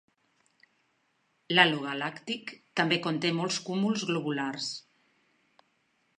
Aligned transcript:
L'halo 1.55 1.83
galàctic 1.83 2.55
també 2.81 2.99
conté 3.05 3.33
molts 3.41 3.61
cúmuls 3.69 4.09
globulars. 4.13 4.73